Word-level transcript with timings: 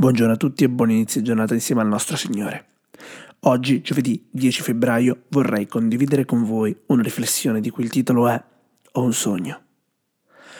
Buongiorno 0.00 0.32
a 0.32 0.36
tutti 0.38 0.64
e 0.64 0.70
buon 0.70 0.90
inizio 0.90 1.20
giornata 1.20 1.52
insieme 1.52 1.82
al 1.82 1.86
nostro 1.86 2.16
Signore. 2.16 2.68
Oggi, 3.40 3.82
giovedì 3.82 4.28
10 4.30 4.62
febbraio, 4.62 5.24
vorrei 5.28 5.66
condividere 5.66 6.24
con 6.24 6.42
voi 6.42 6.74
una 6.86 7.02
riflessione 7.02 7.60
di 7.60 7.68
cui 7.68 7.84
il 7.84 7.90
titolo 7.90 8.26
è 8.26 8.42
Ho 8.92 9.02
un 9.02 9.12
sogno. 9.12 9.60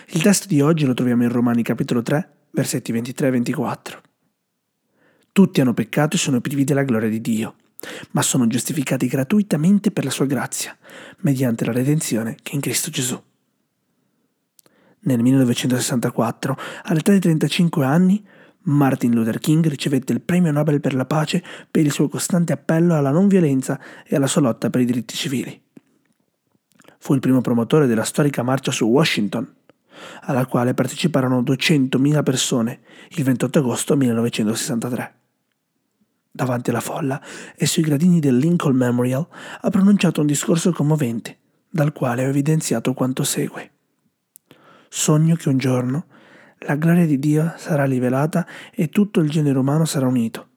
Il 0.08 0.20
testo 0.20 0.46
di 0.46 0.60
oggi 0.60 0.84
lo 0.84 0.92
troviamo 0.92 1.22
in 1.22 1.30
Romani 1.30 1.62
capitolo 1.62 2.02
3, 2.02 2.48
versetti 2.50 2.92
23 2.92 3.28
e 3.28 3.30
24. 3.30 4.00
Tutti 5.32 5.62
hanno 5.62 5.72
peccato 5.72 6.16
e 6.16 6.18
sono 6.18 6.42
privi 6.42 6.64
della 6.64 6.82
gloria 6.82 7.08
di 7.08 7.22
Dio, 7.22 7.54
ma 8.10 8.20
sono 8.20 8.46
giustificati 8.46 9.06
gratuitamente 9.06 9.90
per 9.90 10.04
la 10.04 10.10
sua 10.10 10.26
grazia, 10.26 10.76
mediante 11.20 11.64
la 11.64 11.72
redenzione 11.72 12.36
che 12.42 12.52
è 12.52 12.54
in 12.56 12.60
Cristo 12.60 12.90
Gesù. 12.90 13.18
Nel 15.02 15.22
1964, 15.22 16.58
all'età 16.82 17.12
di 17.12 17.20
35 17.20 17.86
anni, 17.86 18.22
Martin 18.62 19.12
Luther 19.12 19.38
King 19.38 19.66
ricevette 19.66 20.12
il 20.12 20.20
premio 20.20 20.52
Nobel 20.52 20.80
per 20.80 20.94
la 20.94 21.06
pace 21.06 21.42
per 21.70 21.84
il 21.84 21.92
suo 21.92 22.08
costante 22.08 22.52
appello 22.52 22.94
alla 22.94 23.10
non 23.10 23.28
violenza 23.28 23.80
e 24.06 24.16
alla 24.16 24.26
sua 24.26 24.42
lotta 24.42 24.68
per 24.68 24.82
i 24.82 24.84
diritti 24.84 25.14
civili. 25.14 25.62
Fu 26.98 27.14
il 27.14 27.20
primo 27.20 27.40
promotore 27.40 27.86
della 27.86 28.04
storica 28.04 28.42
marcia 28.42 28.70
su 28.70 28.84
Washington, 28.84 29.50
alla 30.22 30.46
quale 30.46 30.74
parteciparono 30.74 31.40
200.000 31.40 32.22
persone 32.22 32.80
il 33.10 33.24
28 33.24 33.58
agosto 33.58 33.96
1963. 33.96 35.14
Davanti 36.32 36.70
alla 36.70 36.80
folla 36.80 37.20
e 37.56 37.66
sui 37.66 37.82
gradini 37.82 38.20
del 38.20 38.36
Lincoln 38.36 38.76
Memorial 38.76 39.26
ha 39.60 39.70
pronunciato 39.70 40.20
un 40.20 40.26
discorso 40.26 40.72
commovente, 40.72 41.38
dal 41.68 41.92
quale 41.92 42.24
ho 42.24 42.28
evidenziato 42.28 42.92
quanto 42.92 43.24
segue. 43.24 43.70
Sogno 44.88 45.34
che 45.36 45.48
un 45.48 45.56
giorno 45.56 46.06
la 46.66 46.76
gloria 46.76 47.06
di 47.06 47.18
Dio 47.18 47.54
sarà 47.56 47.84
rivelata 47.84 48.46
e 48.74 48.88
tutto 48.88 49.20
il 49.20 49.30
genere 49.30 49.58
umano 49.58 49.84
sarà 49.84 50.06
unito. 50.06 50.48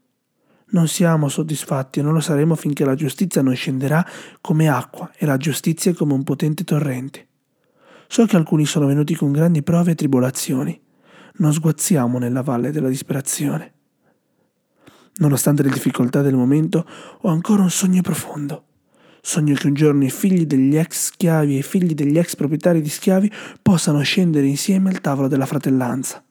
Non 0.72 0.88
siamo 0.88 1.30
soddisfatti 1.30 2.00
e 2.00 2.02
non 2.02 2.14
lo 2.14 2.20
saremo 2.20 2.56
finché 2.56 2.84
la 2.84 2.96
giustizia 2.96 3.42
non 3.42 3.56
scenderà 3.56 4.06
come 4.42 4.68
acqua 4.68 5.12
e 5.16 5.26
la 5.26 5.38
giustizia 5.38 5.94
come 5.94 6.14
un 6.14 6.24
potente 6.24 6.64
torrente. 6.64 7.28
So 8.08 8.26
che 8.26 8.36
alcuni 8.36 8.66
sono 8.66 8.88
venuti 8.88 9.16
con 9.16 9.32
grandi 9.32 9.64
prove 9.64 9.92
e 9.92 9.96
tribolazioni. 9.96 10.80
Non 11.36 11.54
sguazziamo 11.54 12.18
nella 12.18 12.42
valle 12.42 12.72
della 12.72 12.90
disperazione. 12.90 13.74
Nonostante 15.16 15.64
le 15.64 15.70
difficoltà 15.70 16.22
del 16.22 16.36
momento, 16.36 16.86
ho 17.22 17.30
ancora 17.30 17.62
un 17.62 17.70
sogno 17.70 18.02
profondo. 18.02 18.66
Sogno 19.26 19.56
che 19.56 19.68
un 19.68 19.74
giorno 19.74 20.04
i 20.04 20.10
figli 20.10 20.46
degli 20.46 20.76
ex 20.76 21.06
schiavi 21.06 21.56
e 21.56 21.60
i 21.60 21.64
figli 21.64 21.94
degli 21.94 22.18
ex 22.18 22.36
proprietari 22.36 22.82
di 22.82 22.90
schiavi 22.90 23.32
possano 23.62 24.02
scendere 24.02 24.46
insieme 24.48 24.90
al 24.90 25.00
tavolo 25.00 25.30
della 25.30 25.46
fratellanza. 25.46 26.22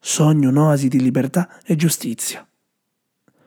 Sogno 0.00 0.48
un'oasi 0.48 0.88
di 0.88 1.00
libertà 1.00 1.60
e 1.64 1.76
giustizia. 1.76 2.44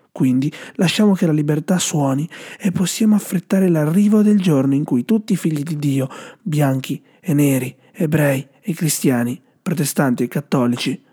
Quindi 0.10 0.50
lasciamo 0.76 1.16
che 1.16 1.26
la 1.26 1.34
libertà 1.34 1.80
suoni 1.80 2.28
e 2.58 2.72
possiamo 2.72 3.16
affrettare 3.16 3.68
l'arrivo 3.68 4.22
del 4.22 4.42
giorno 4.42 4.74
in 4.74 4.86
cui 4.86 5.04
tutti 5.04 5.34
i 5.34 5.38
figli 5.38 5.64
di 5.64 5.78
Dio, 5.78 6.08
bianchi 6.42 7.04
e 7.20 7.34
neri, 7.34 7.76
ebrei 7.92 8.48
e 8.62 8.74
cristiani, 8.74 9.40
protestanti 9.62 10.24
e 10.24 10.30
cattolici, 10.30 11.04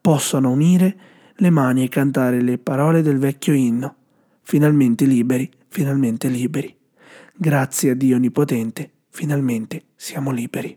possano 0.00 0.52
unire 0.52 0.96
le 1.34 1.50
mani 1.50 1.82
e 1.82 1.88
cantare 1.88 2.40
le 2.40 2.58
parole 2.58 3.02
del 3.02 3.18
vecchio 3.18 3.54
inno, 3.54 3.96
finalmente 4.42 5.04
liberi 5.04 5.50
finalmente 5.76 6.28
liberi. 6.28 6.74
Grazie 7.34 7.90
a 7.90 7.94
Dio 7.94 8.16
Onnipotente, 8.16 8.92
finalmente 9.10 9.88
siamo 9.94 10.30
liberi. 10.30 10.74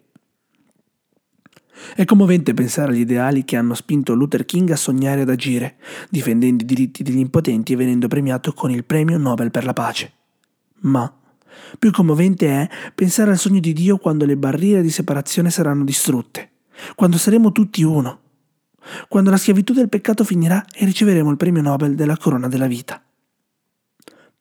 È 1.96 2.04
commovente 2.04 2.54
pensare 2.54 2.92
agli 2.92 3.00
ideali 3.00 3.46
che 3.46 3.56
hanno 3.56 3.76
spinto 3.76 4.14
Luther 4.14 4.44
King 4.44 4.72
a 4.72 4.76
sognare 4.76 5.20
e 5.20 5.22
ad 5.22 5.30
agire, 5.30 5.78
difendendo 6.10 6.64
i 6.64 6.66
diritti 6.66 7.02
degli 7.02 7.20
impotenti 7.20 7.72
e 7.72 7.76
venendo 7.78 8.10
premiato 8.10 8.52
con 8.52 8.72
il 8.72 8.84
premio 8.84 9.18
Nobel 9.18 9.52
per 9.52 9.64
la 9.64 9.72
pace. 9.72 10.12
Ma 10.82 11.10
più 11.80 11.92
commovente 11.92 12.50
è 12.50 12.70
pensare 12.94 13.32
al 13.32 13.38
sogno 13.38 13.62
di 13.62 13.72
Dio 13.72 14.00
quando 14.00 14.26
le 14.26 14.36
barriere 14.36 14.82
di 14.82 14.90
separazione 14.90 15.50
saranno 15.50 15.86
distrutte, 15.86 16.50
quando 16.96 17.18
saremo 17.18 17.54
tutti 17.54 17.84
uno, 17.84 18.20
quando 19.08 19.30
la 19.30 19.38
schiavitù 19.38 19.72
del 19.72 19.88
peccato 19.88 20.26
finirà 20.26 20.66
e 20.76 20.84
riceveremo 20.84 21.32
il 21.32 21.38
premio 21.38 21.62
Nobel 21.62 21.96
della 21.96 22.18
corona 22.18 22.50
della 22.50 22.68
vita. 22.68 23.02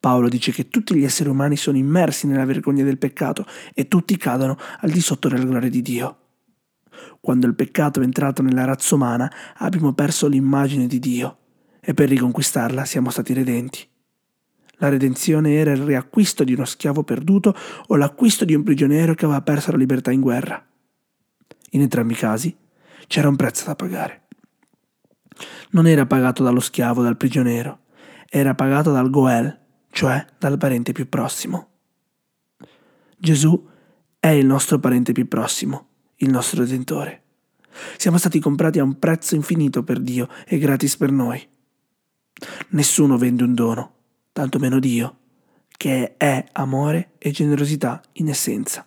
Paolo 0.00 0.28
dice 0.28 0.52
che 0.52 0.68
tutti 0.68 0.94
gli 0.94 1.04
esseri 1.04 1.28
umani 1.28 1.56
sono 1.56 1.76
immersi 1.76 2.26
nella 2.26 2.44
vergogna 2.44 2.84
del 2.84 2.98
peccato 2.98 3.44
e 3.74 3.88
tutti 3.88 4.16
cadono 4.16 4.56
al 4.80 4.90
di 4.90 5.00
sotto 5.00 5.28
della 5.28 5.44
gloria 5.44 5.68
di 5.68 5.82
Dio. 5.82 6.18
Quando 7.20 7.46
il 7.46 7.54
peccato 7.54 8.00
è 8.00 8.04
entrato 8.04 8.42
nella 8.42 8.64
razza 8.64 8.94
umana 8.94 9.30
abbiamo 9.56 9.92
perso 9.92 10.28
l'immagine 10.28 10.86
di 10.86 10.98
Dio 10.98 11.38
e 11.80 11.94
per 11.94 12.08
riconquistarla 12.08 12.84
siamo 12.84 13.10
stati 13.10 13.32
redenti. 13.32 13.86
La 14.80 14.88
redenzione 14.88 15.54
era 15.54 15.72
il 15.72 15.82
riacquisto 15.82 16.44
di 16.44 16.52
uno 16.52 16.64
schiavo 16.64 17.02
perduto 17.02 17.54
o 17.86 17.96
l'acquisto 17.96 18.44
di 18.44 18.54
un 18.54 18.62
prigioniero 18.62 19.14
che 19.14 19.24
aveva 19.24 19.42
perso 19.42 19.72
la 19.72 19.78
libertà 19.78 20.12
in 20.12 20.20
guerra. 20.20 20.64
In 21.70 21.80
entrambi 21.80 22.12
i 22.12 22.16
casi 22.16 22.56
c'era 23.08 23.28
un 23.28 23.34
prezzo 23.34 23.64
da 23.66 23.74
pagare. 23.74 24.26
Non 25.70 25.88
era 25.88 26.06
pagato 26.06 26.44
dallo 26.44 26.60
schiavo, 26.60 27.02
dal 27.02 27.16
prigioniero, 27.16 27.80
era 28.28 28.54
pagato 28.54 28.92
dal 28.92 29.10
Goel, 29.10 29.66
cioè 29.98 30.24
dal 30.38 30.58
parente 30.58 30.92
più 30.92 31.08
prossimo. 31.08 31.70
Gesù 33.16 33.68
è 34.20 34.28
il 34.28 34.46
nostro 34.46 34.78
parente 34.78 35.10
più 35.10 35.26
prossimo, 35.26 35.88
il 36.18 36.30
nostro 36.30 36.60
Redentore. 36.60 37.22
Siamo 37.96 38.16
stati 38.16 38.38
comprati 38.38 38.78
a 38.78 38.84
un 38.84 39.00
prezzo 39.00 39.34
infinito 39.34 39.82
per 39.82 39.98
Dio 39.98 40.28
e 40.46 40.58
gratis 40.58 40.96
per 40.96 41.10
noi. 41.10 41.44
Nessuno 42.68 43.18
vende 43.18 43.42
un 43.42 43.54
dono, 43.54 43.94
tanto 44.30 44.60
meno 44.60 44.78
Dio, 44.78 45.16
che 45.76 46.16
è 46.16 46.46
amore 46.52 47.14
e 47.18 47.32
generosità 47.32 48.00
in 48.12 48.28
essenza. 48.28 48.86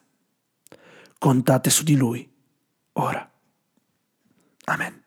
Contate 1.19 1.69
su 1.69 1.83
di 1.83 1.97
Lui, 1.97 2.25
ora. 2.93 3.29
Amen. 4.63 5.00